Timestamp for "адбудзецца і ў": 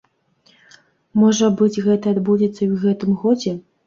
2.13-2.81